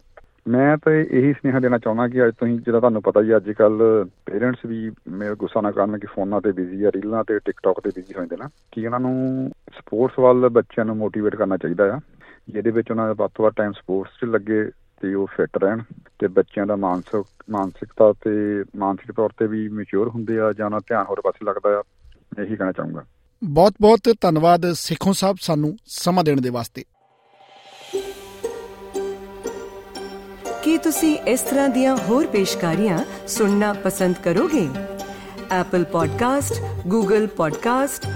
ਮੈਂ 0.48 0.76
ਤਾਂ 0.76 0.92
ਇਹੀ 0.92 1.32
ਸੁਨੇਹਾ 1.32 1.60
ਦੇਣਾ 1.60 1.78
ਚਾਹੁੰਦਾ 1.78 2.08
ਕਿ 2.08 2.26
ਅੱਜ 2.26 2.34
ਤੁਸੀਂ 2.34 2.58
ਜਿਹੜਾ 2.58 2.78
ਤੁਹਾਨੂੰ 2.78 3.02
ਪਤਾ 3.02 3.22
ਹੀ 3.22 3.36
ਅੱਜ 3.36 3.50
ਕੱਲ 3.50 4.06
ਪੇਰੈਂਟਸ 4.26 4.66
ਵੀ 4.66 4.90
ਮੇਰੇ 5.08 5.34
ਗੁੱਸਾ 5.34 5.60
ਨਾ 5.60 5.70
ਕਰਨ 5.70 5.98
ਕਿ 5.98 6.06
ਫੋਨਾਂ 6.06 6.40
ਤੇ 6.40 6.52
ਬਿਜ਼ੀ 6.52 6.84
ਆ 6.84 6.88
ਰੀਲਾਂ 6.88 7.24
ਤੇ 7.24 7.38
ਟਿਕਟੌਕ 7.38 7.80
ਤੇ 7.80 7.90
ਬਿਜ਼ੀ 7.94 8.14
ਹੋ 8.14 8.20
ਜਾਂਦੇ 8.20 8.36
ਨਾ। 8.36 8.50
ਕਿ 8.72 8.80
ਇਹਨਾਂ 8.80 9.00
ਨੂੰ 9.00 9.50
ਸਪੋਰਟਸ 9.78 10.18
ਵੱਲ 10.18 10.48
ਬੱਚਿਆਂ 10.48 10.86
ਨੂੰ 10.86 10.96
ਮੋਟੀਵੇਟ 10.96 11.36
ਕਰਨਾ 11.36 11.56
ਚਾਹੀਦਾ 11.56 11.94
ਆ। 11.94 12.00
ਜਿਹਦੇ 12.48 12.70
ਵਿੱਚ 12.70 12.90
ਉਹਨਾਂ 12.90 13.06
ਦਾ 13.06 13.12
ਵੱਧ 13.12 13.30
ਤੋਂ 13.34 13.44
ਵੱਧ 13.44 13.54
ਟਾਈਮ 13.54 13.72
ਸਪੋਰਟਸ 13.72 14.12
'ਚ 14.12 14.24
ਲੱਗੇ 14.24 14.70
ਤੇ 15.00 15.14
ਉਹ 15.14 15.26
ਫਿੱਟ 15.26 15.58
ਰਹਿਣ 15.58 15.82
ਤੇ 16.18 16.26
ਬੱਚਿਆਂ 16.26 16.66
ਦਾ 16.66 16.76
ਮਾਨਸਿਕ 16.76 17.26
ਮਾਨਸਿਕਤਾ 17.50 18.12
ਤੇ 18.12 18.64
ਮਾਨਸਿਕ 18.76 19.12
ਤੌਰ 19.12 19.30
ਤੇ 19.38 19.46
ਵੀ 19.46 19.68
ਮੈਚੁਰ 19.68 20.08
ਹੁੰਦੇ 20.08 20.40
ਆ 20.40 20.52
ਜਾਂ 20.52 20.66
ਉਹਨਾਂ 20.66 20.80
ਧਿਆਨ 20.80 21.06
ਹੋਰ 21.08 21.20
ਪਾਸੇ 21.20 21.44
ਲੱਗਦਾ 21.44 21.70
ਆ 21.70 21.82
ਇਹੀ 22.42 22.56
ਕਹਿਣਾ 22.56 22.72
ਚਾਹੂੰਗਾ। 22.72 23.04
ਬਹੁਤ-ਬਹੁਤ 23.44 24.00
ਧੰਨਵਾਦ 24.20 24.72
ਸੇਖੋਂ 24.72 25.12
ਸਾਹਿਬ 25.12 25.36
ਸਾਨੂੰ 25.40 25.76
ਸਮਾਂ 25.86 26.24
ਦੇਣ 26.24 26.40
ਦੇ 26.40 26.50
ਵਾਸਤੇ। 26.50 26.84
ਕੀ 30.62 30.78
ਤੁਸੀਂ 30.78 31.18
ਇਸ 31.18 31.40
ਤਰ੍ਹਾਂ 31.40 31.68
ਦੀਆਂ 31.68 31.96
ਹੋਰ 31.96 32.26
ਪੇਸ਼ਕਾਰੀਆਂ 32.26 32.98
ਸੁਣਨਾ 33.26 33.72
ਪਸੰਦ 33.72 34.14
ਕਰੋਗੇ? 34.24 34.68
Apple 35.46 35.84
Podcast, 35.86 36.54
Google 36.92 37.26
Podcast, 37.26 38.15